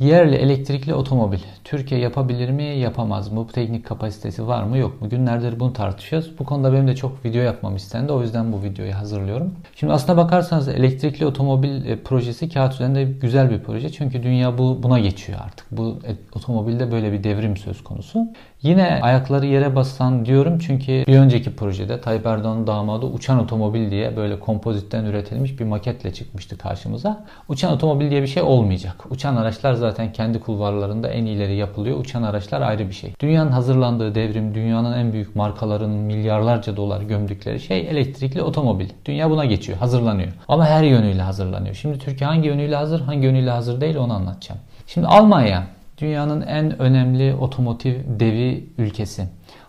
Yerli 0.00 0.36
elektrikli 0.36 0.94
otomobil. 0.94 1.38
Türkiye 1.64 2.00
yapabilir 2.00 2.50
mi, 2.50 2.62
yapamaz 2.64 3.32
mı? 3.32 3.36
Bu 3.36 3.46
teknik 3.46 3.86
kapasitesi 3.86 4.46
var 4.46 4.62
mı, 4.62 4.78
yok 4.78 5.02
mu? 5.02 5.08
Günlerdir 5.08 5.60
bunu 5.60 5.72
tartışıyoruz. 5.72 6.38
Bu 6.38 6.44
konuda 6.44 6.72
benim 6.72 6.88
de 6.88 6.96
çok 6.96 7.24
video 7.24 7.42
yapmam 7.42 7.76
istendi. 7.76 8.12
O 8.12 8.22
yüzden 8.22 8.52
bu 8.52 8.62
videoyu 8.62 8.94
hazırlıyorum. 8.94 9.54
Şimdi 9.74 9.92
aslına 9.92 10.16
bakarsanız 10.16 10.68
elektrikli 10.68 11.26
otomobil 11.26 11.86
e, 11.86 12.02
projesi 12.02 12.48
kağıt 12.48 12.74
üzerinde 12.74 13.04
güzel 13.04 13.50
bir 13.50 13.62
proje. 13.62 13.88
Çünkü 13.88 14.22
dünya 14.22 14.58
bu 14.58 14.82
buna 14.82 14.98
geçiyor 14.98 15.38
artık. 15.44 15.66
Bu 15.70 15.98
e, 16.06 16.36
otomobilde 16.36 16.92
böyle 16.92 17.12
bir 17.12 17.24
devrim 17.24 17.56
söz 17.56 17.84
konusu. 17.84 18.26
Yine 18.62 19.00
ayakları 19.02 19.46
yere 19.46 19.76
basan 19.76 20.26
diyorum 20.26 20.58
çünkü 20.58 21.04
bir 21.08 21.18
önceki 21.18 21.56
projede 21.56 22.00
Tayyip 22.00 22.26
Erdoğan'ın 22.26 22.66
damadı 22.66 23.06
uçan 23.06 23.38
otomobil 23.38 23.90
diye 23.90 24.16
böyle 24.16 24.40
kompozitten 24.40 25.04
üretilmiş 25.04 25.60
bir 25.60 25.64
maketle 25.64 26.12
çıkmıştı 26.12 26.58
karşımıza. 26.58 27.24
Uçan 27.48 27.72
otomobil 27.72 28.10
diye 28.10 28.22
bir 28.22 28.26
şey 28.26 28.42
olmayacak. 28.42 29.04
Uçan 29.10 29.36
araçlar 29.36 29.74
zaten 29.74 30.12
kendi 30.12 30.40
kulvarlarında 30.40 31.08
en 31.08 31.26
ileri 31.26 31.56
yapılıyor. 31.56 31.98
Uçan 31.98 32.22
araçlar 32.22 32.60
ayrı 32.60 32.88
bir 32.88 32.94
şey. 32.94 33.14
Dünyanın 33.20 33.50
hazırlandığı 33.50 34.14
devrim, 34.14 34.54
dünyanın 34.54 34.98
en 34.98 35.12
büyük 35.12 35.36
markaların 35.36 35.90
milyarlarca 35.90 36.76
dolar 36.76 37.02
gömdükleri 37.02 37.60
şey 37.60 37.80
elektrikli 37.80 38.42
otomobil. 38.42 38.88
Dünya 39.04 39.30
buna 39.30 39.44
geçiyor, 39.44 39.78
hazırlanıyor. 39.78 40.32
Ama 40.48 40.66
her 40.66 40.82
yönüyle 40.82 41.22
hazırlanıyor. 41.22 41.74
Şimdi 41.74 41.98
Türkiye 41.98 42.30
hangi 42.30 42.48
yönüyle 42.48 42.76
hazır, 42.76 43.00
hangi 43.00 43.26
yönüyle 43.26 43.50
hazır 43.50 43.80
değil 43.80 43.96
onu 43.96 44.12
anlatacağım. 44.12 44.60
Şimdi 44.86 45.06
Almanya 45.06 45.77
dünyanın 46.00 46.40
en 46.40 46.78
önemli 46.78 47.34
otomotiv 47.34 47.94
devi 48.20 48.68
ülkesi. 48.78 49.28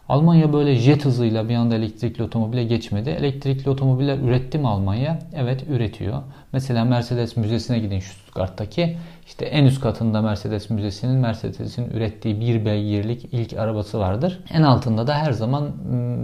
Almanya 0.10 0.54
böyle 0.54 0.76
jet 0.76 1.06
hızıyla 1.06 1.50
bir 1.50 1.56
anda 1.56 1.76
elektrikli 1.76 2.24
otomobile 2.24 2.64
geçmedi. 2.64 3.10
Elektrikli 3.10 3.70
otomobiller 3.70 4.18
üretti 4.18 4.58
mi 4.58 4.68
Almanya? 4.68 5.20
Evet 5.36 5.64
üretiyor. 5.70 6.22
Mesela 6.54 6.86
Mercedes 6.86 7.38
Müzesi'ne 7.38 7.80
gidin 7.80 8.00
şu 8.00 8.14
Stuttgart'taki. 8.14 8.98
İşte 9.28 9.46
en 9.46 9.66
üst 9.66 9.82
katında 9.82 10.22
Mercedes 10.22 10.70
Müzesi'nin 10.70 11.16
Mercedes'in 11.16 11.90
ürettiği 11.90 12.40
bir 12.40 12.66
beygirlik 12.66 13.26
ilk 13.32 13.54
arabası 13.54 14.00
vardır. 14.00 14.40
En 14.54 14.62
altında 14.62 15.08
da 15.08 15.16
her 15.16 15.32
zaman 15.32 15.72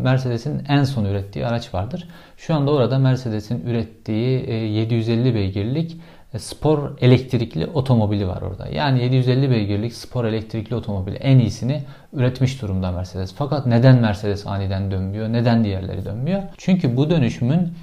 Mercedes'in 0.04 0.64
en 0.68 0.84
son 0.84 1.06
ürettiği 1.06 1.46
araç 1.46 1.74
vardır. 1.74 2.08
Şu 2.38 2.56
anda 2.56 2.72
orada 2.72 3.00
Mercedes'in 3.00 3.66
ürettiği 3.66 4.50
750 4.50 5.30
e, 5.30 5.36
beygirlik 5.36 5.98
spor 6.40 6.98
elektrikli 7.02 7.66
otomobili 7.66 8.28
var 8.28 8.42
orada. 8.42 8.68
Yani 8.68 9.04
750 9.04 9.52
beygirlik 9.52 9.94
spor 9.94 10.26
elektrikli 10.26 10.76
otomobili 10.76 11.16
en 11.16 11.40
iyisini 11.40 11.84
üretmiş 12.14 12.62
durumda 12.62 12.92
Mercedes. 12.92 13.34
Fakat 13.38 13.66
neden 13.66 14.02
Mercedes 14.02 14.48
aniden 14.48 14.92
dönmüyor? 14.92 15.34
Neden 15.34 15.64
diğerleri 15.64 16.06
dönmüyor? 16.06 16.44
Çünkü 16.58 16.98
bu 16.98 17.10
dönüşümün 17.10 17.74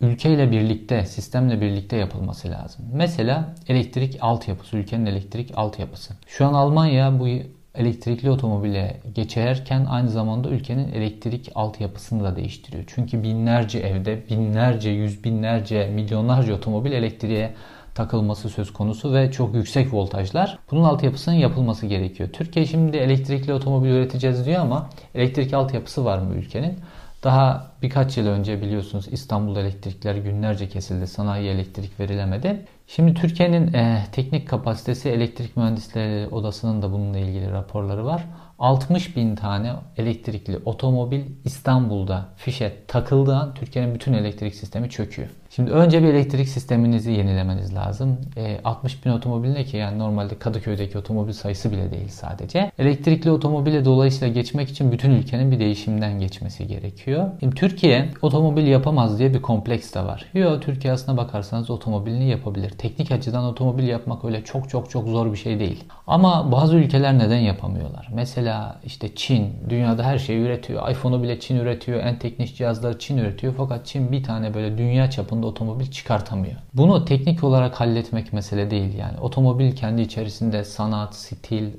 ülkeyle 0.00 0.50
birlikte, 0.50 1.06
sistemle 1.06 1.60
birlikte 1.60 1.96
yapılması 1.96 2.50
lazım. 2.50 2.84
Mesela 2.92 3.54
elektrik 3.68 4.18
altyapısı, 4.20 4.76
ülkenin 4.76 5.06
elektrik 5.06 5.52
altyapısı. 5.56 6.14
Şu 6.26 6.46
an 6.46 6.54
Almanya 6.54 7.18
bu 7.20 7.28
elektrikli 7.76 8.30
otomobile 8.30 9.00
geçerken 9.14 9.86
aynı 9.90 10.10
zamanda 10.10 10.48
ülkenin 10.48 10.92
elektrik 10.92 11.50
altyapısını 11.54 12.24
da 12.24 12.36
değiştiriyor. 12.36 12.84
Çünkü 12.86 13.22
binlerce 13.22 13.78
evde, 13.78 14.22
binlerce, 14.30 14.90
yüz 14.90 15.24
binlerce, 15.24 15.90
milyonlarca 15.94 16.54
otomobil 16.54 16.92
elektriğe 16.92 17.54
takılması 17.96 18.48
söz 18.48 18.72
konusu 18.72 19.14
ve 19.14 19.32
çok 19.32 19.54
yüksek 19.54 19.94
voltajlar. 19.94 20.58
Bunun 20.70 20.84
altyapısının 20.84 21.34
yapılması 21.34 21.86
gerekiyor. 21.86 22.28
Türkiye 22.32 22.66
şimdi 22.66 22.96
elektrikli 22.96 23.52
otomobil 23.52 23.88
üreteceğiz 23.88 24.46
diyor 24.46 24.60
ama 24.60 24.90
elektrik 25.14 25.54
altyapısı 25.54 26.04
var 26.04 26.18
mı 26.18 26.34
ülkenin? 26.34 26.78
Daha 27.24 27.70
birkaç 27.82 28.16
yıl 28.16 28.26
önce 28.26 28.62
biliyorsunuz 28.62 29.06
İstanbul'da 29.10 29.60
elektrikler 29.60 30.14
günlerce 30.14 30.68
kesildi. 30.68 31.06
Sanayi 31.06 31.48
elektrik 31.48 32.00
verilemedi. 32.00 32.66
Şimdi 32.86 33.14
Türkiye'nin 33.14 33.72
e, 33.72 34.06
teknik 34.12 34.48
kapasitesi 34.48 35.08
elektrik 35.08 35.56
mühendisleri 35.56 36.28
odasının 36.28 36.82
da 36.82 36.92
bununla 36.92 37.18
ilgili 37.18 37.50
raporları 37.50 38.04
var. 38.04 38.24
60 38.58 39.16
bin 39.16 39.36
tane 39.36 39.72
elektrikli 39.96 40.58
otomobil 40.64 41.20
İstanbul'da 41.44 42.28
fişe 42.36 42.72
takıldığı 42.88 43.36
an 43.36 43.54
Türkiye'nin 43.54 43.94
bütün 43.94 44.12
elektrik 44.12 44.54
sistemi 44.54 44.90
çöküyor. 44.90 45.28
Şimdi 45.56 45.70
önce 45.70 46.02
bir 46.02 46.08
elektrik 46.08 46.48
sisteminizi 46.48 47.12
yenilemeniz 47.12 47.74
lazım. 47.74 48.16
E, 48.36 48.60
60 48.64 49.04
bin 49.04 49.10
otomobil 49.10 49.48
ne 49.48 49.64
ki? 49.64 49.76
Yani 49.76 49.98
normalde 49.98 50.38
Kadıköy'deki 50.38 50.98
otomobil 50.98 51.32
sayısı 51.32 51.72
bile 51.72 51.90
değil 51.90 52.08
sadece. 52.08 52.72
Elektrikli 52.78 53.30
otomobile 53.30 53.84
dolayısıyla 53.84 54.34
geçmek 54.34 54.68
için 54.68 54.92
bütün 54.92 55.10
ülkenin 55.10 55.50
bir 55.50 55.58
değişimden 55.58 56.20
geçmesi 56.20 56.66
gerekiyor. 56.66 57.30
Şimdi 57.40 57.54
Türkiye 57.54 58.08
otomobil 58.22 58.66
yapamaz 58.66 59.18
diye 59.18 59.34
bir 59.34 59.42
kompleks 59.42 59.94
de 59.94 60.00
var. 60.00 60.24
Yok 60.34 60.62
Türkiye 60.62 60.92
aslına 60.92 61.16
bakarsanız 61.16 61.70
otomobilini 61.70 62.28
yapabilir. 62.28 62.70
Teknik 62.70 63.12
açıdan 63.12 63.44
otomobil 63.44 63.88
yapmak 63.88 64.24
öyle 64.24 64.44
çok 64.44 64.68
çok 64.68 64.90
çok 64.90 65.08
zor 65.08 65.32
bir 65.32 65.38
şey 65.38 65.58
değil. 65.58 65.84
Ama 66.06 66.52
bazı 66.52 66.76
ülkeler 66.76 67.18
neden 67.18 67.38
yapamıyorlar? 67.38 68.08
Mesela 68.14 68.80
işte 68.84 69.14
Çin 69.14 69.52
dünyada 69.68 70.02
her 70.02 70.18
şeyi 70.18 70.40
üretiyor. 70.40 70.90
iPhone'u 70.90 71.22
bile 71.22 71.40
Çin 71.40 71.56
üretiyor. 71.56 72.00
En 72.00 72.18
teknik 72.18 72.56
cihazları 72.56 72.98
Çin 72.98 73.18
üretiyor. 73.18 73.54
Fakat 73.56 73.86
Çin 73.86 74.12
bir 74.12 74.22
tane 74.22 74.54
böyle 74.54 74.78
dünya 74.78 75.10
çapında 75.10 75.45
otomobil 75.46 75.86
çıkartamıyor. 75.90 76.56
Bunu 76.74 77.04
teknik 77.04 77.44
olarak 77.44 77.80
halletmek 77.80 78.32
mesele 78.32 78.70
değil 78.70 78.98
yani. 78.98 79.20
Otomobil 79.20 79.76
kendi 79.76 80.02
içerisinde 80.02 80.64
sanat, 80.64 81.14
stil 81.14 81.66
e, 81.66 81.72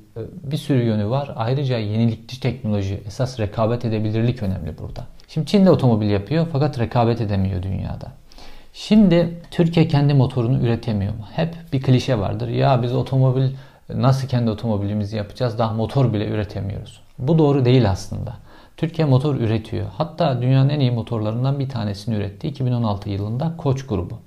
bir 0.43 0.57
sürü 0.57 0.83
yönü 0.83 1.09
var. 1.09 1.33
Ayrıca 1.35 1.77
yenilikçi 1.77 2.39
teknoloji, 2.39 3.01
esas 3.07 3.39
rekabet 3.39 3.85
edebilirlik 3.85 4.43
önemli 4.43 4.77
burada. 4.77 5.05
Şimdi 5.27 5.47
Çin 5.47 5.65
de 5.65 5.71
otomobil 5.71 6.09
yapıyor 6.09 6.47
fakat 6.51 6.79
rekabet 6.79 7.21
edemiyor 7.21 7.63
dünyada. 7.63 8.11
Şimdi 8.73 9.41
Türkiye 9.51 9.87
kendi 9.87 10.13
motorunu 10.13 10.59
üretemiyor 10.59 11.13
mu? 11.13 11.25
Hep 11.35 11.55
bir 11.73 11.81
klişe 11.81 12.19
vardır. 12.19 12.47
Ya 12.47 12.83
biz 12.83 12.93
otomobil 12.93 13.49
nasıl 13.89 14.27
kendi 14.27 14.51
otomobilimizi 14.51 15.17
yapacağız? 15.17 15.59
Daha 15.59 15.73
motor 15.73 16.13
bile 16.13 16.27
üretemiyoruz. 16.27 17.01
Bu 17.19 17.37
doğru 17.37 17.65
değil 17.65 17.91
aslında. 17.91 18.33
Türkiye 18.77 19.07
motor 19.07 19.35
üretiyor. 19.35 19.85
Hatta 19.97 20.41
dünyanın 20.41 20.69
en 20.69 20.79
iyi 20.79 20.91
motorlarından 20.91 21.59
bir 21.59 21.69
tanesini 21.69 22.15
üretti 22.15 22.47
2016 22.47 23.09
yılında 23.09 23.53
Koç 23.57 23.85
grubu. 23.87 24.19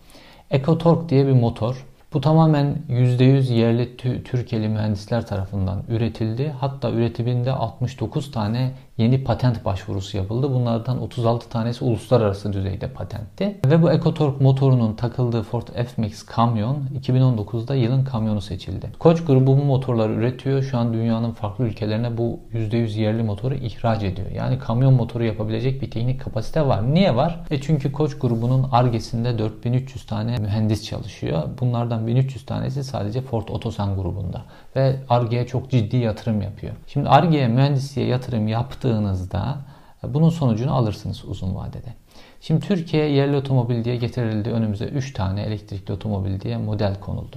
EcoTorque 0.50 1.08
diye 1.08 1.26
bir 1.26 1.32
motor. 1.32 1.86
Bu 2.12 2.20
tamamen 2.20 2.76
%100 2.88 3.52
yerli 3.52 3.96
Türkiye'li 4.24 4.68
mühendisler 4.68 5.26
tarafından 5.26 5.82
üretildi. 5.88 6.54
Hatta 6.60 6.90
üretiminde 6.90 7.52
69 7.52 8.32
tane 8.32 8.72
yeni 9.00 9.24
patent 9.24 9.64
başvurusu 9.64 10.16
yapıldı. 10.16 10.54
Bunlardan 10.54 11.02
36 11.02 11.48
tanesi 11.48 11.84
uluslararası 11.84 12.52
düzeyde 12.52 12.88
patentti. 12.88 13.56
Ve 13.66 13.82
bu 13.82 13.92
EcoTorque 13.92 14.44
motorunun 14.44 14.94
takıldığı 14.94 15.42
Ford 15.42 15.68
F-Max 15.68 16.22
kamyon 16.22 16.76
2019'da 17.00 17.74
yılın 17.74 18.04
kamyonu 18.04 18.40
seçildi. 18.40 18.90
Koç 18.98 19.24
grubu 19.24 19.58
bu 19.58 19.64
motorları 19.64 20.12
üretiyor. 20.12 20.62
Şu 20.62 20.78
an 20.78 20.92
dünyanın 20.92 21.32
farklı 21.32 21.64
ülkelerine 21.64 22.18
bu 22.18 22.40
%100 22.54 22.98
yerli 22.98 23.22
motoru 23.22 23.54
ihraç 23.54 24.02
ediyor. 24.02 24.30
Yani 24.30 24.58
kamyon 24.58 24.94
motoru 24.94 25.24
yapabilecek 25.24 25.82
bir 25.82 25.90
teknik 25.90 26.20
kapasite 26.20 26.66
var. 26.66 26.94
Niye 26.94 27.16
var? 27.16 27.40
E 27.50 27.60
çünkü 27.60 27.92
Koç 27.92 28.18
grubunun 28.18 28.68
argesinde 28.72 29.38
4300 29.38 30.06
tane 30.06 30.36
mühendis 30.36 30.84
çalışıyor. 30.84 31.42
Bunlardan 31.60 32.06
1300 32.06 32.46
tanesi 32.46 32.84
sadece 32.84 33.20
Ford 33.20 33.48
Otosan 33.48 33.96
grubunda. 33.96 34.42
Ve 34.76 34.96
argeye 35.08 35.46
çok 35.46 35.70
ciddi 35.70 35.96
yatırım 35.96 36.42
yapıyor. 36.42 36.74
Şimdi 36.86 37.08
argeye 37.08 37.48
mühendisliğe 37.48 38.06
yatırım 38.06 38.48
yaptığı 38.48 38.88
yaptığınızda 38.88 39.58
bunun 40.02 40.30
sonucunu 40.30 40.74
alırsınız 40.74 41.24
uzun 41.24 41.54
vadede. 41.54 41.94
Şimdi 42.40 42.66
Türkiye 42.66 43.10
yerli 43.10 43.36
otomobil 43.36 43.84
diye 43.84 43.96
getirildi. 43.96 44.50
Önümüze 44.50 44.84
3 44.84 45.12
tane 45.12 45.42
elektrikli 45.42 45.92
otomobil 45.92 46.40
diye 46.40 46.56
model 46.56 47.00
konuldu. 47.00 47.36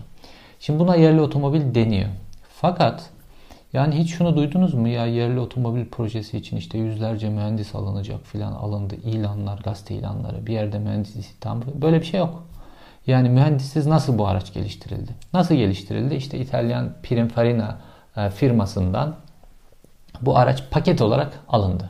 Şimdi 0.60 0.80
buna 0.80 0.96
yerli 0.96 1.22
otomobil 1.22 1.76
deniyor. 1.76 2.10
Fakat 2.50 3.10
yani 3.74 3.96
hiç 3.96 4.14
şunu 4.14 4.36
duydunuz 4.36 4.74
mu 4.74 4.88
ya 4.88 5.06
yerli 5.06 5.40
otomobil 5.40 5.86
projesi 5.86 6.38
için 6.38 6.58
işte 6.58 6.78
yüzlerce 6.78 7.30
mühendis 7.30 7.76
alınacak 7.76 8.26
filan 8.26 8.52
alındı. 8.52 8.96
ilanlar, 8.96 9.60
gazete 9.64 9.96
ilanları, 9.96 10.48
bir 10.48 10.54
yerde 10.54 10.80
mühendis 10.80 11.16
istihdamı 11.16 11.64
böyle 11.82 12.00
bir 12.00 12.06
şey 12.06 12.20
yok. 12.20 12.44
Yani 13.08 13.30
mühendissiz 13.30 13.88
nasıl 13.88 14.18
bu 14.18 14.28
araç 14.28 14.54
geliştirildi? 14.54 15.12
Nasıl 15.34 15.56
geliştirildi? 15.56 16.16
İşte 16.16 16.40
İtalyan 16.40 16.94
Pininfarina 17.04 17.78
e, 18.18 18.30
firmasından 18.30 19.16
bu 20.22 20.38
araç 20.38 20.64
paket 20.72 21.02
olarak 21.02 21.40
alındı. 21.50 21.90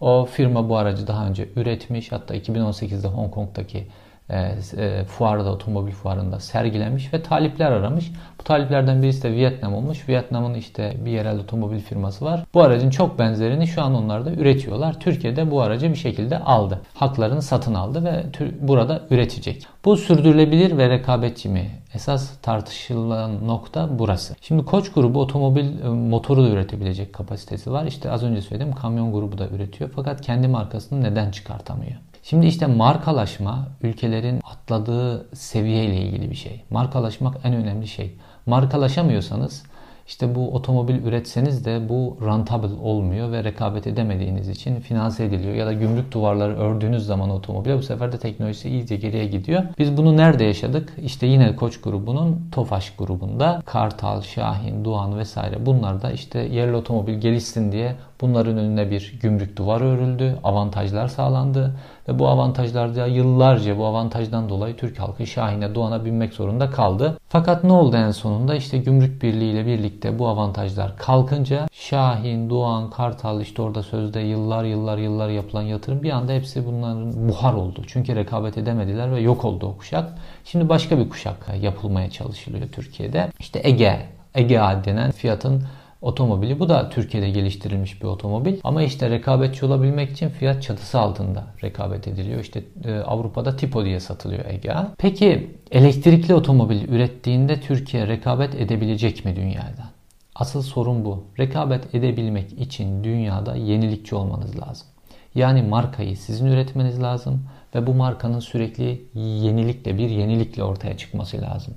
O 0.00 0.24
firma 0.24 0.68
bu 0.68 0.76
aracı 0.76 1.06
daha 1.06 1.26
önce 1.26 1.48
üretmiş. 1.56 2.12
Hatta 2.12 2.36
2018'de 2.36 3.08
Hong 3.08 3.30
Kong'daki 3.30 3.86
e, 4.30 4.54
e, 4.76 5.04
fuarda, 5.04 5.52
otomobil 5.52 5.92
fuarında 5.92 6.40
sergilemiş 6.40 7.14
ve 7.14 7.22
talipler 7.22 7.72
aramış. 7.72 8.12
Bu 8.40 8.44
taliplerden 8.44 9.02
birisi 9.02 9.22
de 9.22 9.32
Vietnam 9.32 9.74
olmuş. 9.74 10.08
Vietnam'ın 10.08 10.54
işte 10.54 10.96
bir 11.04 11.10
yerel 11.10 11.38
otomobil 11.38 11.78
firması 11.78 12.24
var. 12.24 12.44
Bu 12.54 12.62
aracın 12.62 12.90
çok 12.90 13.18
benzerini 13.18 13.66
şu 13.66 13.82
an 13.82 13.94
onlar 13.94 14.24
da 14.24 14.30
üretiyorlar. 14.30 15.00
Türkiye'de 15.00 15.50
bu 15.50 15.62
aracı 15.62 15.90
bir 15.90 15.96
şekilde 15.96 16.38
aldı. 16.38 16.80
Haklarını 16.94 17.42
satın 17.42 17.74
aldı 17.74 18.04
ve 18.04 18.24
burada 18.60 19.02
üretecek. 19.10 19.66
Bu 19.84 19.96
sürdürülebilir 19.96 20.78
ve 20.78 20.88
rekabetçi 20.88 21.48
mi? 21.48 21.70
Esas 21.94 22.38
tartışılan 22.42 23.46
nokta 23.48 23.88
burası. 23.98 24.36
Şimdi 24.40 24.64
Koç 24.64 24.92
grubu 24.92 25.20
otomobil 25.20 25.82
e, 25.82 25.88
motoru 25.88 26.44
da 26.44 26.48
üretebilecek 26.48 27.12
kapasitesi 27.12 27.72
var. 27.72 27.86
İşte 27.86 28.10
az 28.10 28.22
önce 28.22 28.42
söyledim 28.42 28.72
kamyon 28.72 29.12
grubu 29.12 29.38
da 29.38 29.48
üretiyor. 29.48 29.90
Fakat 29.96 30.20
kendi 30.20 30.48
markasını 30.48 31.02
neden 31.02 31.30
çıkartamıyor? 31.30 31.96
Şimdi 32.22 32.46
işte 32.46 32.66
markalaşma 32.66 33.68
ülkelerin 33.82 34.40
atladığı 34.44 35.36
seviye 35.36 35.84
ile 35.84 35.96
ilgili 35.96 36.30
bir 36.30 36.36
şey. 36.36 36.64
Markalaşmak 36.70 37.36
en 37.44 37.54
önemli 37.54 37.86
şey. 37.86 38.16
Markalaşamıyorsanız 38.46 39.62
İşte 40.10 40.34
bu 40.34 40.54
otomobil 40.54 40.94
üretseniz 41.04 41.64
de 41.64 41.88
bu 41.88 42.18
rentable 42.26 42.74
olmuyor 42.82 43.32
ve 43.32 43.44
rekabet 43.44 43.86
edemediğiniz 43.86 44.48
için 44.48 44.80
finanse 44.80 45.24
ediliyor. 45.24 45.54
Ya 45.54 45.66
da 45.66 45.72
gümrük 45.72 46.12
duvarları 46.12 46.58
ördüğünüz 46.58 47.06
zaman 47.06 47.30
otomobile 47.30 47.78
bu 47.78 47.82
sefer 47.82 48.12
de 48.12 48.18
teknolojisi 48.18 48.68
iyice 48.68 48.96
geriye 48.96 49.26
gidiyor. 49.26 49.62
Biz 49.78 49.96
bunu 49.96 50.16
nerede 50.16 50.44
yaşadık? 50.44 50.92
İşte 51.02 51.26
yine 51.26 51.56
Koç 51.56 51.80
grubunun 51.80 52.48
Tofaş 52.52 52.96
grubunda 52.96 53.62
Kartal, 53.66 54.22
Şahin, 54.22 54.84
Doğan 54.84 55.18
vesaire 55.18 55.66
bunlar 55.66 56.02
da 56.02 56.10
işte 56.10 56.38
yerli 56.38 56.76
otomobil 56.76 57.14
gelişsin 57.14 57.72
diye 57.72 57.96
bunların 58.20 58.58
önüne 58.58 58.90
bir 58.90 59.18
gümrük 59.22 59.56
duvar 59.56 59.80
örüldü. 59.80 60.38
Avantajlar 60.44 61.08
sağlandı 61.08 61.76
ve 62.08 62.18
bu 62.18 62.28
avantajlarda 62.28 63.06
yıllarca 63.06 63.78
bu 63.78 63.86
avantajdan 63.86 64.48
dolayı 64.48 64.76
Türk 64.76 64.98
halkı 64.98 65.26
Şahin'e 65.26 65.74
Doğan'a 65.74 66.04
binmek 66.04 66.32
zorunda 66.32 66.70
kaldı. 66.70 67.18
Fakat 67.28 67.64
ne 67.64 67.72
oldu 67.72 67.96
en 67.96 68.10
sonunda? 68.10 68.54
İşte 68.54 68.78
gümrük 68.78 69.22
birliği 69.22 69.52
ile 69.52 69.66
birlikte 69.66 70.18
bu 70.18 70.28
avantajlar 70.28 70.96
kalkınca 70.96 71.66
Şahin, 71.72 72.50
Doğan, 72.50 72.90
Kartal 72.90 73.40
işte 73.40 73.62
orada 73.62 73.82
sözde 73.82 74.20
yıllar 74.20 74.64
yıllar 74.64 74.98
yıllar 74.98 75.28
yapılan 75.28 75.62
yatırım 75.62 76.02
bir 76.02 76.10
anda 76.10 76.32
hepsi 76.32 76.66
bunların 76.66 77.28
buhar 77.28 77.54
oldu. 77.54 77.82
Çünkü 77.86 78.16
rekabet 78.16 78.58
edemediler 78.58 79.12
ve 79.12 79.20
yok 79.20 79.44
oldu 79.44 79.66
o 79.66 79.78
kuşak. 79.78 80.12
Şimdi 80.44 80.68
başka 80.68 80.98
bir 80.98 81.08
kuşak 81.08 81.36
yapılmaya 81.60 82.10
çalışılıyor 82.10 82.68
Türkiye'de. 82.68 83.28
İşte 83.38 83.60
Ege, 83.64 84.06
Ege 84.34 84.60
denen 84.84 85.10
fiyatın 85.10 85.62
otomobili. 86.02 86.60
Bu 86.60 86.68
da 86.68 86.88
Türkiye'de 86.88 87.30
geliştirilmiş 87.30 88.02
bir 88.02 88.06
otomobil. 88.06 88.60
Ama 88.64 88.82
işte 88.82 89.10
rekabetçi 89.10 89.66
olabilmek 89.66 90.10
için 90.10 90.28
fiyat 90.28 90.62
çatısı 90.62 91.00
altında 91.00 91.44
rekabet 91.62 92.08
ediliyor. 92.08 92.40
İşte 92.40 92.62
e, 92.84 92.94
Avrupa'da 92.94 93.56
Tipo 93.56 93.84
diye 93.84 94.00
satılıyor 94.00 94.44
EGA. 94.44 94.92
Peki 94.98 95.56
elektrikli 95.70 96.34
otomobil 96.34 96.88
ürettiğinde 96.88 97.60
Türkiye 97.60 98.06
rekabet 98.06 98.54
edebilecek 98.54 99.24
mi 99.24 99.36
dünyada? 99.36 99.90
Asıl 100.34 100.62
sorun 100.62 101.04
bu. 101.04 101.24
Rekabet 101.38 101.94
edebilmek 101.94 102.52
için 102.52 103.04
dünyada 103.04 103.56
yenilikçi 103.56 104.14
olmanız 104.14 104.60
lazım. 104.60 104.86
Yani 105.34 105.62
markayı 105.62 106.16
sizin 106.16 106.46
üretmeniz 106.46 107.02
lazım 107.02 107.42
ve 107.74 107.86
bu 107.86 107.94
markanın 107.94 108.40
sürekli 108.40 109.02
yenilikle 109.14 109.98
bir 109.98 110.10
yenilikle 110.10 110.64
ortaya 110.64 110.96
çıkması 110.96 111.42
lazım. 111.42 111.74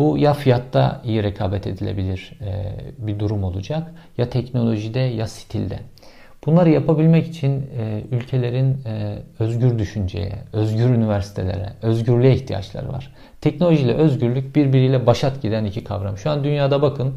Bu 0.00 0.18
ya 0.18 0.34
fiyatta 0.34 1.00
iyi 1.04 1.22
rekabet 1.22 1.66
edilebilir 1.66 2.32
e, 2.40 2.72
bir 2.98 3.18
durum 3.18 3.44
olacak 3.44 3.92
ya 4.18 4.30
teknolojide 4.30 5.00
ya 5.00 5.26
stilde. 5.26 5.78
Bunları 6.46 6.70
yapabilmek 6.70 7.26
için 7.26 7.66
e, 7.78 8.02
ülkelerin 8.10 8.78
e, 8.86 9.18
özgür 9.38 9.78
düşünceye, 9.78 10.38
özgür 10.52 10.90
üniversitelere, 10.90 11.72
özgürlüğe 11.82 12.34
ihtiyaçları 12.34 12.88
var. 12.88 13.14
Teknolojiyle 13.40 13.94
özgürlük 13.94 14.56
birbiriyle 14.56 15.06
başat 15.06 15.42
giden 15.42 15.64
iki 15.64 15.84
kavram. 15.84 16.16
Şu 16.16 16.30
an 16.30 16.44
dünyada 16.44 16.82
bakın 16.82 17.14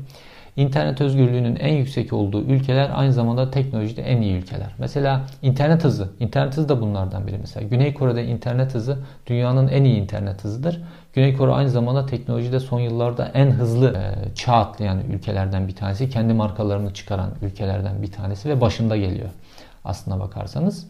İnternet 0.56 1.02
özgürlüğünün 1.02 1.56
en 1.56 1.74
yüksek 1.74 2.14
olduğu 2.14 2.42
ülkeler 2.42 2.92
aynı 2.94 3.14
zamanda 3.14 3.52
teknolojide 3.52 4.02
en 4.02 4.22
iyi 4.22 4.36
ülkeler. 4.36 4.72
Mesela 4.78 5.22
internet 5.42 5.84
hızı. 5.84 6.10
İnternet 6.20 6.58
hızı 6.58 6.70
da 6.70 6.82
bunlardan 6.82 7.28
biri. 7.28 7.38
Mesela 7.38 7.68
Güney 7.68 7.94
Kore'de 7.94 8.26
internet 8.26 8.76
hızı 8.76 8.98
dünyanın 9.28 9.68
en 9.68 9.84
iyi 9.84 9.98
internet 9.98 10.44
hızıdır. 10.44 10.82
Güney 11.14 11.38
Kore 11.38 11.52
aynı 11.52 11.70
zamanda 11.70 12.06
teknolojide 12.06 12.60
son 12.60 12.80
yıllarda 12.80 13.32
en 13.34 13.52
hızlı 13.52 13.94
e, 13.98 14.36
çağ 14.36 14.54
atlayan 14.54 15.00
ülkelerden 15.12 15.68
bir 15.68 15.76
tanesi. 15.76 16.10
Kendi 16.10 16.34
markalarını 16.34 16.94
çıkaran 16.94 17.32
ülkelerden 17.42 18.02
bir 18.02 18.12
tanesi 18.12 18.50
ve 18.50 18.62
başında 18.62 18.98
geliyor 18.98 19.30
aslına 19.86 20.20
bakarsanız. 20.20 20.88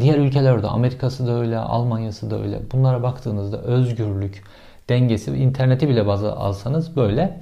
Diğer 0.00 0.18
ülkelerde 0.18 0.66
Amerika'sı 0.66 1.26
da 1.26 1.32
öyle, 1.32 1.58
Almanya'sı 1.58 2.30
da 2.30 2.42
öyle. 2.42 2.60
Bunlara 2.72 3.02
baktığınızda 3.02 3.58
özgürlük, 3.58 4.44
dengesi, 4.88 5.30
interneti 5.30 5.88
bile 5.88 6.06
baza 6.06 6.32
alsanız 6.32 6.96
böyle. 6.96 7.40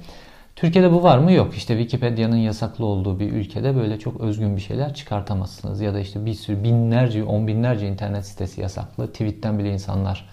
Türkiye'de 0.59 0.91
bu 0.91 1.03
var 1.03 1.17
mı? 1.17 1.31
Yok. 1.31 1.57
İşte 1.57 1.77
Wikipedia'nın 1.77 2.35
yasaklı 2.35 2.85
olduğu 2.85 3.19
bir 3.19 3.31
ülkede 3.31 3.75
böyle 3.75 3.99
çok 3.99 4.21
özgün 4.21 4.55
bir 4.55 4.61
şeyler 4.61 4.93
çıkartamazsınız. 4.93 5.81
Ya 5.81 5.93
da 5.93 5.99
işte 5.99 6.25
bir 6.25 6.33
sürü 6.33 6.63
binlerce, 6.63 7.23
on 7.23 7.47
binlerce 7.47 7.87
internet 7.87 8.25
sitesi 8.25 8.61
yasaklı. 8.61 9.07
Tweet'ten 9.07 9.59
bile 9.59 9.73
insanlar 9.73 10.29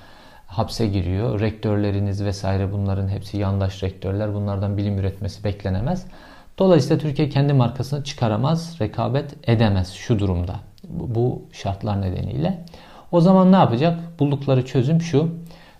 hapse 0.46 0.86
giriyor. 0.86 1.40
Rektörleriniz 1.40 2.24
vesaire 2.24 2.72
bunların 2.72 3.08
hepsi 3.08 3.38
yandaş 3.38 3.82
rektörler. 3.82 4.34
Bunlardan 4.34 4.76
bilim 4.76 4.98
üretmesi 4.98 5.44
beklenemez. 5.44 6.06
Dolayısıyla 6.58 6.98
Türkiye 6.98 7.28
kendi 7.28 7.52
markasını 7.52 8.04
çıkaramaz, 8.04 8.80
rekabet 8.80 9.48
edemez 9.48 9.92
şu 9.92 10.18
durumda. 10.18 10.54
Bu 10.88 11.42
şartlar 11.52 12.02
nedeniyle. 12.02 12.64
O 13.12 13.20
zaman 13.20 13.52
ne 13.52 13.56
yapacak? 13.56 13.98
Buldukları 14.18 14.66
çözüm 14.66 15.00
şu. 15.00 15.28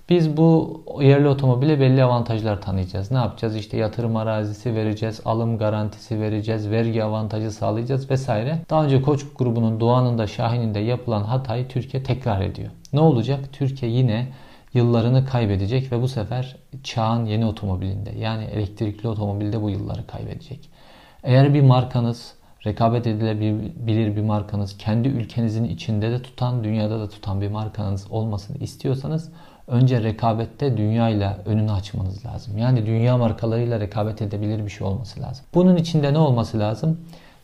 Biz 0.09 0.37
bu 0.37 0.83
yerli 1.01 1.29
otomobile 1.29 1.81
belli 1.81 2.05
avantajlar 2.05 2.63
tanıyacağız. 2.63 3.11
Ne 3.11 3.19
yapacağız? 3.19 3.57
İşte 3.57 3.77
yatırım 3.77 4.17
arazisi 4.17 4.75
vereceğiz, 4.75 5.21
alım 5.25 5.59
garantisi 5.59 6.21
vereceğiz, 6.21 6.71
vergi 6.71 7.05
avantajı 7.05 7.51
sağlayacağız 7.51 8.11
vesaire. 8.11 8.59
Daha 8.71 8.85
önce 8.85 9.03
Koç 9.03 9.27
grubunun 9.39 9.81
Doğan'ın 9.81 10.19
da 10.19 10.27
Şahin'in 10.27 10.75
de 10.75 10.79
yapılan 10.79 11.23
hatayı 11.23 11.69
Türkiye 11.69 12.03
tekrar 12.03 12.41
ediyor. 12.41 12.71
Ne 12.93 13.01
olacak? 13.01 13.41
Türkiye 13.53 13.93
yine 13.93 14.27
yıllarını 14.75 15.27
kaybedecek 15.27 15.93
ve 15.93 16.03
bu 16.03 16.09
sefer 16.09 16.57
çağın 16.83 17.25
yeni 17.25 17.47
otomobilinde 17.47 18.11
yani 18.19 18.45
elektrikli 18.45 19.09
otomobilde 19.09 19.63
bu 19.63 19.71
yılları 19.71 20.07
kaybedecek. 20.07 20.71
Eğer 21.23 21.55
bir 21.55 21.63
markanız 21.63 22.35
rekabet 22.67 23.07
edilebilir 23.07 24.17
bir 24.17 24.23
markanız, 24.23 24.79
kendi 24.79 25.09
ülkenizin 25.09 25.65
içinde 25.65 26.11
de 26.11 26.23
tutan, 26.23 26.65
dünyada 26.65 27.01
da 27.01 27.09
tutan 27.09 27.41
bir 27.41 27.49
markanız 27.49 28.07
olmasını 28.11 28.59
istiyorsanız 28.59 29.33
önce 29.67 30.03
rekabette 30.03 30.77
dünyayla 30.77 31.39
önünü 31.47 31.73
açmanız 31.73 32.27
lazım. 32.27 32.59
Yani 32.59 32.87
dünya 32.87 33.17
markalarıyla 33.17 33.81
rekabet 33.81 34.23
edebilir 34.23 34.65
bir 34.65 34.71
şey 34.71 34.87
olması 34.87 35.23
lazım. 35.23 35.45
Bunun 35.55 35.77
içinde 35.77 36.13
ne 36.13 36.19
olması 36.19 36.59
lazım? 36.59 36.99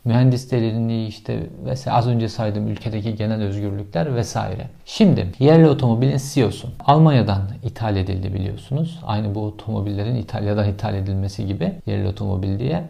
mühendislerini 0.05 1.07
işte 1.07 1.47
vesaire 1.65 1.97
az 1.97 2.09
önce 2.09 2.29
saydığım 2.29 2.69
ülkedeki 2.69 3.15
genel 3.17 3.43
özgürlükler 3.43 4.15
vesaire. 4.15 4.69
Şimdi 4.85 5.27
yerli 5.39 5.69
otomobilin 5.69 6.21
CEO'su 6.33 6.69
Almanya'dan 6.85 7.43
ithal 7.65 7.97
edildi 7.97 8.35
biliyorsunuz. 8.35 9.01
Aynı 9.07 9.35
bu 9.35 9.45
otomobillerin 9.45 10.15
İtalya'dan 10.15 10.69
ithal 10.69 10.95
edilmesi 10.95 11.47
gibi 11.47 11.73
yerli 11.87 12.09
otomobil 12.09 12.59
diye. 12.59 12.85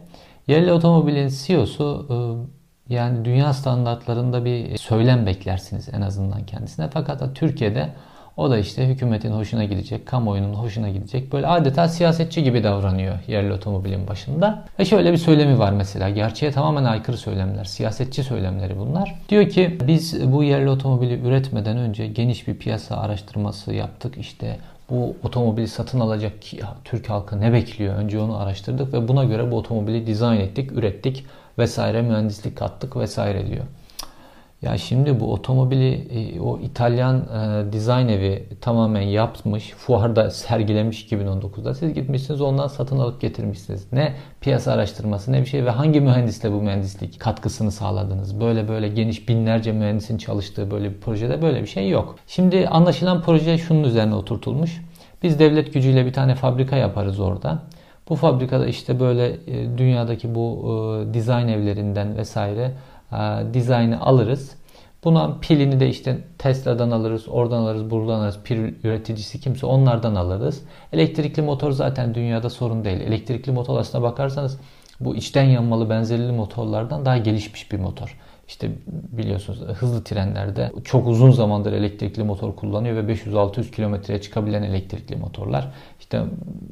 Yerli 0.47 0.73
otomobilin 0.73 1.29
CEO'su 1.29 2.07
e, 2.11 2.95
yani 2.95 3.25
dünya 3.25 3.53
standartlarında 3.53 4.45
bir 4.45 4.79
söylem 4.79 5.27
beklersiniz 5.27 5.89
en 5.93 6.01
azından 6.01 6.47
kendisine. 6.47 6.89
Fakat 6.93 7.37
Türkiye'de 7.37 7.89
o 8.37 8.51
da 8.51 8.59
işte 8.59 8.89
hükümetin 8.89 9.31
hoşuna 9.33 9.65
gidecek, 9.65 10.07
kamuoyunun 10.07 10.55
hoşuna 10.55 10.89
gidecek. 10.89 11.33
Böyle 11.33 11.47
adeta 11.47 11.89
siyasetçi 11.89 12.43
gibi 12.43 12.65
davranıyor 12.65 13.15
yerli 13.29 13.53
otomobilin 13.53 14.09
başında. 14.09 14.65
Ve 14.79 14.85
şöyle 14.85 15.13
bir 15.13 15.17
söylemi 15.17 15.59
var 15.59 15.73
mesela. 15.73 16.11
Gerçeğe 16.11 16.53
tamamen 16.53 16.85
aykırı 16.85 17.17
söylemler. 17.17 17.65
Siyasetçi 17.65 18.25
söylemleri 18.25 18.79
bunlar. 18.79 19.15
Diyor 19.29 19.49
ki 19.49 19.79
biz 19.87 20.33
bu 20.33 20.43
yerli 20.43 20.71
otomobili 20.71 21.21
üretmeden 21.29 21.77
önce 21.77 22.07
geniş 22.07 22.49
bir 22.49 22.57
piyasa 22.57 22.97
araştırması 22.97 23.73
yaptık. 23.73 24.19
İşte 24.19 24.57
bu 24.91 25.17
otomobili 25.23 25.69
satın 25.69 26.01
alacak 26.01 26.33
Türk 26.85 27.11
halkı 27.11 27.41
ne 27.41 27.53
bekliyor? 27.53 27.95
Önce 27.95 28.21
onu 28.21 28.37
araştırdık 28.37 28.95
ve 28.95 29.09
buna 29.09 29.25
göre 29.25 29.51
bu 29.51 29.57
otomobili 29.57 30.07
dizayn 30.07 30.41
ettik, 30.41 30.73
ürettik 30.73 31.27
vesaire 31.59 32.03
mühendislik 32.03 32.57
kattık 32.57 32.97
vesaire 32.97 33.47
diyor. 33.47 33.65
Ya 34.63 34.79
şimdi 34.79 35.21
bu 35.21 35.33
otomobili 35.33 35.95
e, 35.95 36.41
o 36.41 36.59
İtalyan 36.59 37.17
e, 37.17 37.73
dizayn 37.73 38.09
evi 38.09 38.47
tamamen 38.61 39.01
yapmış, 39.01 39.71
fuarda 39.71 40.31
sergilemiş 40.31 41.13
2019'da. 41.13 41.75
Siz 41.75 41.95
gitmişsiniz 41.95 42.41
ondan 42.41 42.67
satın 42.67 42.99
alıp 42.99 43.21
getirmişsiniz. 43.21 43.93
Ne 43.93 44.15
piyasa 44.41 44.73
araştırması 44.73 45.33
ne 45.33 45.41
bir 45.41 45.47
şey 45.47 45.65
ve 45.65 45.71
hangi 45.71 46.01
mühendisle 46.01 46.53
bu 46.53 46.63
mühendislik 46.63 47.21
katkısını 47.21 47.73
sağladınız? 47.73 48.41
Böyle 48.41 48.69
böyle 48.69 48.89
geniş 48.89 49.29
binlerce 49.29 49.73
mühendisin 49.73 50.19
çalıştığı 50.19 50.71
böyle 50.71 50.91
bir 50.91 51.01
projede 51.01 51.43
böyle 51.43 51.63
bir 51.63 51.67
şey 51.67 51.89
yok. 51.89 52.17
Şimdi 52.27 52.69
anlaşılan 52.69 53.23
proje 53.23 53.59
şunun 53.59 53.85
üzerine 53.85 54.15
oturtulmuş. 54.15 54.83
Biz 55.23 55.39
devlet 55.39 55.75
gücüyle 55.75 56.07
bir 56.07 56.13
tane 56.13 56.35
fabrika 56.35 56.77
yaparız 56.77 57.21
orada. 57.21 57.63
Bu 58.09 58.17
fabrikada 58.17 58.67
işte 58.67 59.01
böyle 59.01 59.27
e, 59.27 59.79
dünyadaki 59.79 60.35
bu 60.35 60.65
e, 61.11 61.15
dizayn 61.15 61.49
evlerinden 61.49 62.17
vesaire 62.17 62.73
dizaynı 63.55 64.01
alırız. 64.01 64.57
Buna 65.05 65.39
pilini 65.41 65.81
de 65.81 65.89
işte 65.89 66.19
Tesla'dan 66.39 66.91
alırız, 66.91 67.29
oradan 67.29 67.63
alırız, 67.63 67.91
buradan 67.91 68.21
alırız. 68.21 68.39
Pil 68.45 68.57
üreticisi 68.85 69.41
kimse 69.41 69.67
onlardan 69.67 70.15
alırız. 70.15 70.63
Elektrikli 70.93 71.43
motor 71.43 71.73
zaten 71.73 72.15
dünyada 72.15 72.51
sorun 72.51 72.85
değil. 72.85 73.01
Elektrikli 73.01 73.53
motor 73.53 73.79
aslına 73.79 74.03
bakarsanız 74.03 74.61
bu 75.01 75.17
içten 75.17 75.45
yanmalı 75.45 75.91
benzerli 75.91 76.33
motorlardan 76.33 77.05
daha 77.05 77.19
gelişmiş 77.19 77.73
bir 77.73 77.79
motor. 77.79 78.19
İşte 78.53 78.71
biliyorsunuz 79.13 79.61
hızlı 79.61 80.05
trenlerde 80.05 80.73
çok 80.85 81.09
uzun 81.09 81.31
zamandır 81.31 81.73
elektrikli 81.73 82.23
motor 82.23 82.57
kullanıyor 82.57 82.97
ve 82.97 83.13
500-600 83.13 83.71
kilometreye 83.71 84.21
çıkabilen 84.21 84.63
elektrikli 84.63 85.17
motorlar. 85.17 85.71
İşte 86.01 86.23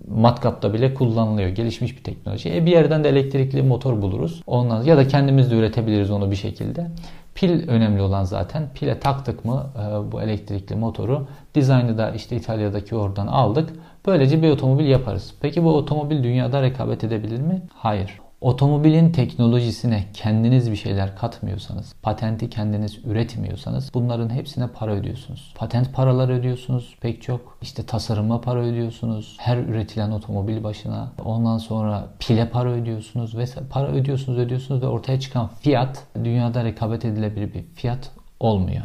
matkapta 0.09 0.73
bile 0.75 0.95
kullanılıyor. 0.95 1.49
Gelişmiş 1.49 1.97
bir 1.97 2.05
teknoloji. 2.05 2.57
E 2.57 2.67
bir 2.67 2.71
yerden 2.71 3.05
de 3.05 3.09
elektrikli 3.09 3.63
motor 3.63 4.03
buluruz. 4.03 4.43
Ondan 4.47 4.83
ya 4.83 4.97
da 4.97 5.09
kendimiz 5.09 5.51
de 5.51 5.55
üretebiliriz 5.55 6.11
onu 6.11 6.31
bir 6.31 6.37
şekilde. 6.37 6.87
Pil 7.35 7.69
önemli 7.69 8.03
olan 8.03 8.25
zaten. 8.25 8.69
Pile 8.75 9.01
taktık 9.01 9.45
mı 9.45 9.67
e, 9.77 10.13
bu 10.13 10.23
elektrikli 10.23 10.77
motoru. 10.77 11.27
Dizaynı 11.55 11.99
da 11.99 12.11
işte 12.11 12.37
İtalya'daki 12.37 12.97
oradan 12.97 13.27
aldık. 13.27 13.71
Böylece 14.07 14.43
bir 14.43 14.51
otomobil 14.51 14.87
yaparız. 14.87 15.35
Peki 15.41 15.65
bu 15.65 15.77
otomobil 15.77 16.23
dünyada 16.23 16.63
rekabet 16.63 17.05
edebilir 17.05 17.41
mi? 17.41 17.63
Hayır. 17.75 18.21
Otomobilin 18.41 19.13
teknolojisine 19.13 20.05
kendiniz 20.15 20.71
bir 20.71 20.77
şeyler 20.77 21.17
katmıyorsanız, 21.17 21.95
patenti 22.03 22.51
kendiniz 22.51 22.99
üretmiyorsanız 23.05 23.91
bunların 23.95 24.31
hepsine 24.31 24.67
para 24.67 24.93
ödüyorsunuz. 24.93 25.55
Patent 25.57 25.95
paraları 25.95 26.33
ödüyorsunuz 26.33 26.97
pek 27.01 27.23
çok. 27.23 27.59
İşte 27.63 27.87
tasarıma 27.87 28.41
para 28.41 28.61
ödüyorsunuz. 28.61 29.37
Her 29.41 29.57
üretilen 29.57 30.11
otomobil 30.11 30.65
başına. 30.65 31.13
Ondan 31.25 31.59
sonra 31.59 32.09
pile 32.19 32.49
para 32.49 32.71
ödüyorsunuz 32.71 33.37
ve 33.37 33.45
para 33.71 33.89
ödüyorsunuz 33.89 34.39
ödüyorsunuz 34.39 34.83
ve 34.83 34.87
ortaya 34.87 35.21
çıkan 35.21 35.51
fiyat 35.61 36.07
dünyada 36.25 36.65
rekabet 36.65 37.05
edilebilir 37.05 37.55
bir 37.55 37.65
fiyat 37.75 38.11
olmuyor. 38.41 38.83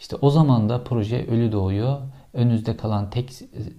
İşte 0.00 0.16
o 0.16 0.30
zaman 0.30 0.68
da 0.68 0.84
proje 0.84 1.26
ölü 1.26 1.52
doğuyor. 1.52 1.98
Önünüzde 2.32 2.76
kalan 2.76 3.10
tek 3.10 3.32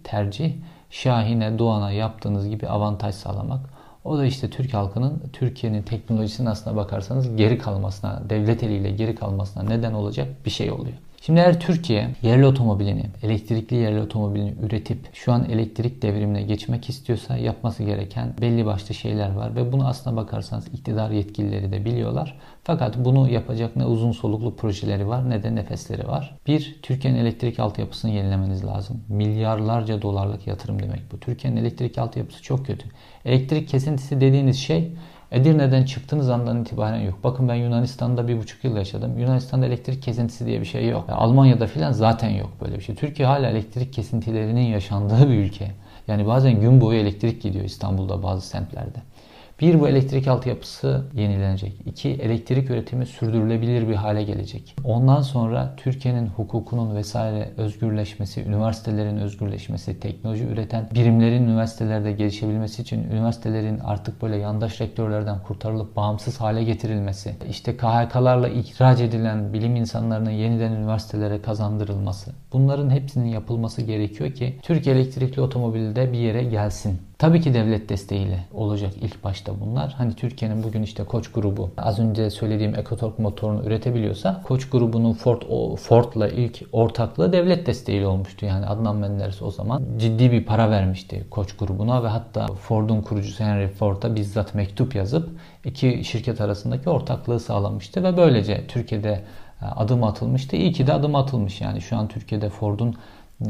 tercih 0.03 0.53
Şahin'e, 0.89 1.59
Doğan'a 1.59 1.91
yaptığınız 1.91 2.49
gibi 2.49 2.67
avantaj 2.67 3.15
sağlamak. 3.15 3.78
O 4.03 4.17
da 4.17 4.25
işte 4.25 4.49
Türk 4.49 4.73
halkının 4.73 5.23
Türkiye'nin 5.33 5.81
teknolojisine 5.81 6.49
aslına 6.49 6.75
bakarsanız 6.75 7.35
geri 7.35 7.57
kalmasına, 7.57 8.23
devlet 8.29 8.63
eliyle 8.63 8.91
geri 8.91 9.15
kalmasına 9.15 9.63
neden 9.63 9.93
olacak 9.93 10.27
bir 10.45 10.51
şey 10.51 10.71
oluyor. 10.71 10.97
Şimdi 11.21 11.39
eğer 11.39 11.59
Türkiye 11.59 12.09
yerli 12.21 12.45
otomobilini, 12.45 13.05
elektrikli 13.23 13.75
yerli 13.75 14.01
otomobilini 14.01 14.53
üretip 14.61 15.15
şu 15.15 15.31
an 15.31 15.49
elektrik 15.49 16.01
devrimine 16.01 16.41
geçmek 16.41 16.89
istiyorsa 16.89 17.37
yapması 17.37 17.83
gereken 17.83 18.33
belli 18.41 18.65
başlı 18.65 18.93
şeyler 18.93 19.31
var 19.31 19.55
ve 19.55 19.71
bunu 19.71 19.87
aslına 19.87 20.15
bakarsanız 20.15 20.67
iktidar 20.67 21.11
yetkilileri 21.11 21.71
de 21.71 21.85
biliyorlar. 21.85 22.39
Fakat 22.63 23.05
bunu 23.05 23.29
yapacak 23.29 23.75
ne 23.75 23.85
uzun 23.85 24.11
soluklu 24.11 24.55
projeleri 24.55 25.07
var 25.07 25.29
ne 25.29 25.43
de 25.43 25.55
nefesleri 25.55 26.07
var. 26.07 26.37
Bir, 26.47 26.79
Türkiye'nin 26.81 27.19
elektrik 27.19 27.59
altyapısını 27.59 28.11
yenilemeniz 28.11 28.65
lazım. 28.65 29.03
Milyarlarca 29.07 30.01
dolarlık 30.01 30.47
yatırım 30.47 30.79
demek 30.81 31.11
bu. 31.11 31.19
Türkiye'nin 31.19 31.57
elektrik 31.57 31.97
altyapısı 31.97 32.43
çok 32.43 32.65
kötü. 32.65 32.87
Elektrik 33.25 33.69
kesintisi 33.69 34.21
dediğiniz 34.21 34.57
şey 34.57 34.91
Edirne'den 35.31 35.83
çıktığınız 35.85 36.29
andan 36.29 36.61
itibaren 36.61 36.99
yok. 36.99 37.19
Bakın 37.23 37.49
ben 37.49 37.55
Yunanistan'da 37.55 38.27
bir 38.27 38.37
buçuk 38.37 38.63
yıl 38.63 38.77
yaşadım. 38.77 39.19
Yunanistan'da 39.19 39.65
elektrik 39.65 40.03
kesintisi 40.03 40.45
diye 40.45 40.59
bir 40.61 40.65
şey 40.65 40.87
yok. 40.87 41.05
Almanya'da 41.09 41.67
filan 41.67 41.91
zaten 41.91 42.29
yok 42.29 42.49
böyle 42.61 42.75
bir 42.75 42.81
şey. 42.81 42.95
Türkiye 42.95 43.27
hala 43.27 43.47
elektrik 43.47 43.93
kesintilerinin 43.93 44.61
yaşandığı 44.61 45.29
bir 45.29 45.35
ülke. 45.35 45.71
Yani 46.07 46.27
bazen 46.27 46.61
gün 46.61 46.81
boyu 46.81 46.99
elektrik 46.99 47.41
gidiyor 47.41 47.65
İstanbul'da 47.65 48.23
bazı 48.23 48.47
semtlerde. 48.47 48.99
Bir, 49.61 49.79
bu 49.79 49.87
elektrik 49.87 50.27
altyapısı 50.27 51.03
yenilenecek. 51.13 51.73
İki, 51.85 52.09
elektrik 52.09 52.69
üretimi 52.69 53.05
sürdürülebilir 53.05 53.89
bir 53.89 53.95
hale 53.95 54.23
gelecek. 54.23 54.75
Ondan 54.83 55.21
sonra 55.21 55.73
Türkiye'nin 55.77 56.27
hukukunun 56.27 56.95
vesaire 56.95 57.49
özgürleşmesi, 57.57 58.43
üniversitelerin 58.43 59.17
özgürleşmesi, 59.17 59.99
teknoloji 59.99 60.43
üreten 60.43 60.89
birimlerin 60.95 61.43
üniversitelerde 61.43 62.11
gelişebilmesi 62.11 62.81
için 62.81 63.03
üniversitelerin 63.03 63.79
artık 63.79 64.21
böyle 64.21 64.37
yandaş 64.37 64.81
rektörlerden 64.81 65.43
kurtarılıp 65.43 65.95
bağımsız 65.95 66.41
hale 66.41 66.63
getirilmesi, 66.63 67.35
işte 67.49 67.77
KHK'larla 67.77 68.49
ihraç 68.49 69.01
edilen 69.01 69.53
bilim 69.53 69.75
insanlarının 69.75 70.31
yeniden 70.31 70.71
üniversitelere 70.71 71.41
kazandırılması. 71.41 72.31
Bunların 72.53 72.89
hepsinin 72.89 73.29
yapılması 73.29 73.81
gerekiyor 73.81 74.33
ki 74.33 74.59
Türkiye 74.61 74.95
elektrikli 74.95 75.41
otomobilde 75.41 76.13
bir 76.13 76.17
yere 76.17 76.43
gelsin. 76.43 77.08
Tabii 77.19 77.41
ki 77.41 77.53
devlet 77.53 77.89
desteğiyle 77.89 78.39
olacak 78.53 78.93
ilk 79.01 79.23
başta 79.23 79.59
bunlar. 79.59 79.93
Hani 79.97 80.13
Türkiye'nin 80.13 80.63
bugün 80.63 80.83
işte 80.83 81.03
Koç 81.03 81.31
grubu 81.31 81.71
az 81.77 81.99
önce 81.99 82.29
söylediğim 82.29 82.75
EcoTorque 82.75 83.23
motorunu 83.23 83.63
üretebiliyorsa 83.63 84.41
Koç 84.43 84.69
grubunun 84.69 85.13
Ford 85.13 85.41
Ford'la 85.77 86.27
ilk 86.27 86.63
ortaklığı 86.71 87.33
devlet 87.33 87.65
desteğiyle 87.67 88.07
olmuştu. 88.07 88.45
Yani 88.45 88.65
Adnan 88.65 88.95
Menderes 88.95 89.41
o 89.41 89.51
zaman 89.51 89.83
ciddi 89.97 90.31
bir 90.31 90.45
para 90.45 90.69
vermişti 90.69 91.25
Koç 91.29 91.57
grubuna 91.57 92.03
ve 92.03 92.07
hatta 92.07 92.47
Ford'un 92.47 93.01
kurucusu 93.01 93.43
Henry 93.43 93.67
Ford'a 93.67 94.15
bizzat 94.15 94.55
mektup 94.55 94.95
yazıp 94.95 95.29
iki 95.65 96.03
şirket 96.03 96.41
arasındaki 96.41 96.89
ortaklığı 96.89 97.39
sağlamıştı 97.39 98.03
ve 98.03 98.17
böylece 98.17 98.67
Türkiye'de 98.67 99.23
e, 99.61 99.65
adım 99.65 100.03
atılmıştı. 100.03 100.55
İyi 100.55 100.71
ki 100.71 100.87
de 100.87 100.93
adım 100.93 101.15
atılmış 101.15 101.61
yani 101.61 101.81
şu 101.81 101.97
an 101.97 102.07
Türkiye'de 102.07 102.49
Ford'un 102.49 102.95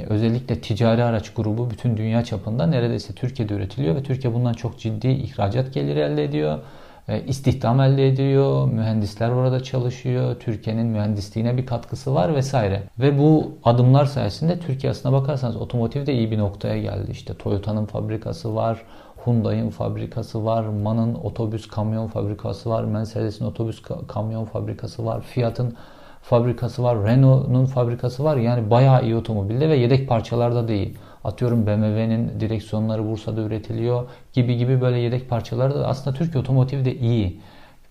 özellikle 0.10 0.62
ticari 0.62 1.04
araç 1.04 1.34
grubu 1.34 1.70
bütün 1.70 1.98
dünya 1.98 2.24
çapında 2.24 2.68
neredeyse 2.68 3.14
Türkiye'de 3.14 3.54
üretiliyor 3.54 3.96
ve 3.96 4.04
Türkiye 4.04 4.34
bundan 4.34 4.54
çok 4.54 4.80
ciddi 4.80 5.08
ihracat 5.08 5.74
geliri 5.74 6.00
elde 6.00 6.24
ediyor. 6.24 6.60
E, 7.08 7.24
istihdam 7.28 7.82
elde 7.82 8.08
ediyor, 8.08 8.68
mühendisler 8.68 9.30
orada 9.30 9.64
çalışıyor, 9.64 10.36
Türkiye'nin 10.40 10.88
mühendisliğine 10.88 11.58
bir 11.58 11.66
katkısı 11.66 12.16
var 12.16 12.36
vesaire. 12.36 12.84
Ve 13.00 13.20
bu 13.20 13.52
adımlar 13.64 14.06
sayesinde 14.06 14.60
Türkiye 14.60 14.92
aslına 14.92 15.14
bakarsanız 15.14 15.56
otomotivde 15.56 16.14
iyi 16.14 16.32
bir 16.32 16.38
noktaya 16.38 16.82
geldi. 16.82 17.12
İşte 17.12 17.34
Toyota'nın 17.34 17.86
fabrikası 17.86 18.56
var, 18.56 18.82
Hyundai'nin 19.26 19.70
fabrikası 19.70 20.46
var, 20.46 20.64
MAN'ın 20.64 21.16
otobüs 21.16 21.68
kamyon 21.68 22.08
fabrikası 22.08 22.70
var, 22.70 22.84
Mercedes'in 22.84 23.46
otobüs 23.46 23.82
kamyon 24.08 24.46
fabrikası 24.46 25.06
var, 25.06 25.22
Fiat'ın 25.22 25.74
fabrikası 26.22 26.84
var. 26.84 27.04
Renault'un 27.04 27.66
fabrikası 27.66 28.24
var. 28.24 28.38
Yani 28.38 28.70
bayağı 28.70 29.04
iyi 29.04 29.16
otomobilde 29.16 29.70
ve 29.70 29.76
yedek 29.76 30.10
parçalarda 30.10 30.68
da 30.68 30.74
iyi. 30.74 30.96
Atıyorum 31.24 31.68
BMW'nin 31.68 32.40
direksiyonları 32.40 33.10
Bursa'da 33.10 33.42
üretiliyor 33.42 34.10
gibi 34.34 34.58
gibi 34.58 34.82
böyle 34.82 34.98
yedek 34.98 35.30
parçaları 35.30 35.76
da 35.76 35.88
aslında 35.88 36.18
Türkiye 36.18 36.42
otomotiv 36.42 36.86
de 36.86 36.96
iyi. 36.96 37.42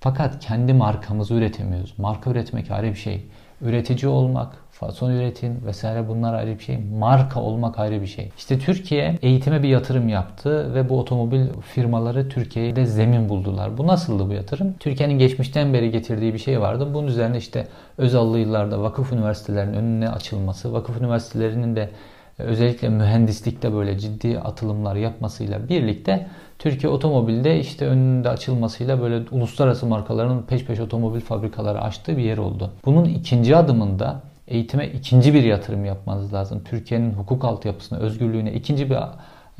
Fakat 0.00 0.40
kendi 0.40 0.72
markamızı 0.72 1.34
üretemiyoruz. 1.34 1.94
Marka 1.98 2.30
üretmek 2.30 2.70
ayrı 2.70 2.86
bir 2.86 2.94
şey. 2.94 3.26
Üretici 3.62 4.08
olmak, 4.08 4.52
fason 4.70 5.10
üretin 5.10 5.66
vesaire 5.66 6.08
bunlar 6.08 6.34
ayrı 6.34 6.58
bir 6.58 6.64
şey. 6.64 6.78
Marka 6.98 7.40
olmak 7.40 7.78
ayrı 7.78 8.00
bir 8.00 8.06
şey. 8.06 8.30
İşte 8.38 8.58
Türkiye 8.58 9.18
eğitime 9.22 9.62
bir 9.62 9.68
yatırım 9.68 10.08
yaptı 10.08 10.74
ve 10.74 10.88
bu 10.88 10.98
otomobil 11.00 11.46
firmaları 11.62 12.28
Türkiye'de 12.28 12.86
zemin 12.86 13.28
buldular. 13.28 13.78
Bu 13.78 13.86
nasıldı 13.86 14.28
bu 14.28 14.32
yatırım? 14.32 14.74
Türkiye'nin 14.80 15.18
geçmişten 15.18 15.72
beri 15.72 15.90
getirdiği 15.90 16.34
bir 16.34 16.38
şey 16.38 16.60
vardı. 16.60 16.88
Bunun 16.94 17.06
üzerine 17.06 17.36
işte 17.36 17.66
Özallı 17.98 18.38
yıllarda 18.38 18.82
vakıf 18.82 19.12
üniversitelerinin 19.12 19.74
önüne 19.74 20.08
açılması, 20.08 20.72
vakıf 20.72 21.00
üniversitelerinin 21.00 21.76
de 21.76 21.90
özellikle 22.38 22.88
mühendislikte 22.88 23.72
böyle 23.72 23.98
ciddi 23.98 24.38
atılımlar 24.38 24.96
yapmasıyla 24.96 25.68
birlikte 25.68 26.26
Türkiye 26.58 26.92
otomobilde 26.92 27.60
işte 27.60 27.86
önünde 27.86 28.28
açılmasıyla 28.28 29.00
böyle 29.00 29.24
uluslararası 29.30 29.86
markaların 29.86 30.42
peş 30.42 30.64
peş 30.64 30.80
otomobil 30.80 31.20
fabrikaları 31.20 31.80
açtığı 31.80 32.16
bir 32.16 32.22
yer 32.22 32.38
oldu. 32.38 32.70
Bunun 32.84 33.04
ikinci 33.04 33.56
adımında 33.56 34.22
eğitime 34.48 34.88
ikinci 34.88 35.34
bir 35.34 35.42
yatırım 35.42 35.84
yapmanız 35.84 36.34
lazım. 36.34 36.62
Türkiye'nin 36.64 37.12
hukuk 37.12 37.44
altyapısına, 37.44 37.98
özgürlüğüne 37.98 38.52
ikinci 38.52 38.90
bir 38.90 38.96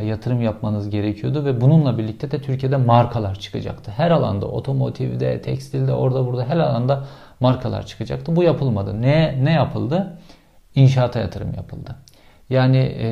yatırım 0.04 0.42
yapmanız 0.42 0.90
gerekiyordu 0.90 1.44
ve 1.44 1.60
bununla 1.60 1.98
birlikte 1.98 2.30
de 2.30 2.42
Türkiye'de 2.42 2.76
markalar 2.76 3.38
çıkacaktı. 3.38 3.90
Her 3.96 4.10
alanda, 4.10 4.46
otomotivde, 4.46 5.42
tekstilde, 5.42 5.92
orada 5.92 6.26
burada 6.26 6.44
her 6.44 6.56
alanda 6.56 7.04
markalar 7.40 7.86
çıkacaktı. 7.86 8.36
Bu 8.36 8.42
yapılmadı. 8.42 9.02
Ne 9.02 9.44
ne 9.44 9.52
yapıldı? 9.52 10.18
İnşaata 10.74 11.18
yatırım 11.20 11.54
yapıldı. 11.54 11.96
Yani 12.50 12.76
e, 12.76 13.10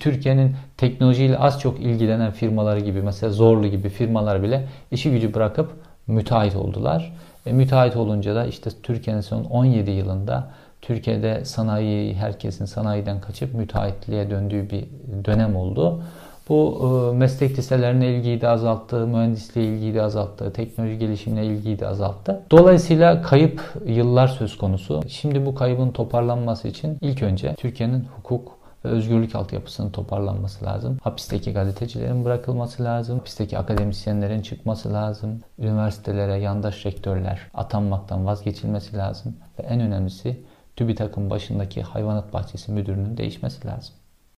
Türkiye'nin 0.00 0.56
teknolojiyle 0.76 1.38
az 1.38 1.60
çok 1.60 1.80
ilgilenen 1.80 2.30
firmaları 2.30 2.80
gibi 2.80 3.02
mesela 3.02 3.32
Zorlu 3.32 3.66
gibi 3.66 3.88
firmalar 3.88 4.42
bile 4.42 4.68
işi 4.90 5.10
gücü 5.10 5.34
bırakıp 5.34 5.70
müteahhit 6.06 6.56
oldular. 6.56 7.12
E, 7.46 7.52
müteahhit 7.52 7.96
olunca 7.96 8.34
da 8.34 8.46
işte 8.46 8.70
Türkiye'nin 8.82 9.20
son 9.20 9.44
17 9.44 9.90
yılında 9.90 10.50
Türkiye'de 10.82 11.44
sanayi 11.44 12.14
herkesin 12.14 12.64
sanayiden 12.64 13.20
kaçıp 13.20 13.54
müteahhitliğe 13.54 14.30
döndüğü 14.30 14.70
bir 14.70 14.84
dönem 15.24 15.56
oldu. 15.56 16.02
Bu 16.48 16.78
e, 17.12 17.16
meslek 17.16 17.58
liselerine 17.58 18.08
ilgiyi 18.08 18.40
de 18.40 18.48
azalttı, 18.48 19.06
mühendisliğe 19.06 19.66
ilgiyi 19.66 19.94
de 19.94 20.02
azalttı, 20.02 20.52
teknoloji 20.52 20.98
gelişimine 20.98 21.46
ilgiyi 21.46 21.78
de 21.78 21.88
azalttı. 21.88 22.42
Dolayısıyla 22.50 23.22
kayıp 23.22 23.74
yıllar 23.86 24.28
söz 24.28 24.58
konusu. 24.58 25.00
Şimdi 25.08 25.46
bu 25.46 25.54
kaybın 25.54 25.90
toparlanması 25.90 26.68
için 26.68 26.98
ilk 27.00 27.22
önce 27.22 27.54
Türkiye'nin 27.54 28.04
hukuk 28.16 28.56
ve 28.84 28.88
özgürlük 28.88 29.34
altyapısının 29.34 29.90
toparlanması 29.90 30.64
lazım. 30.64 30.98
Hapisteki 31.02 31.52
gazetecilerin 31.52 32.24
bırakılması 32.24 32.84
lazım. 32.84 33.18
Hapisteki 33.18 33.58
akademisyenlerin 33.58 34.42
çıkması 34.42 34.92
lazım. 34.92 35.40
Üniversitelere 35.58 36.36
yandaş 36.36 36.86
rektörler 36.86 37.40
atanmaktan 37.54 38.26
vazgeçilmesi 38.26 38.96
lazım. 38.96 39.36
Ve 39.58 39.62
en 39.62 39.80
önemlisi 39.80 40.40
TÜBİTAK'ın 40.76 41.30
başındaki 41.30 41.82
hayvanat 41.82 42.32
bahçesi 42.32 42.72
müdürünün 42.72 43.16
değişmesi 43.16 43.66
lazım. 43.66 43.94